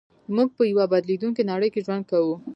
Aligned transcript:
موږ 0.35 0.49
په 0.57 0.63
يوه 0.71 0.85
بدلېدونکې 0.91 1.43
نړۍ 1.51 1.69
کې 1.73 1.81
ژوند 1.85 2.03
کوو. 2.11 2.35